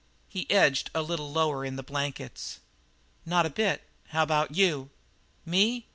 He 0.27 0.49
edged 0.49 0.89
a 0.95 1.03
little 1.03 1.31
lower 1.31 1.63
in 1.63 1.75
the 1.75 1.83
blankets. 1.83 2.59
"Not 3.23 3.45
a 3.45 3.51
bit. 3.51 3.83
How 4.07 4.23
about 4.23 4.55
you?" 4.55 4.89
"Me? 5.45 5.85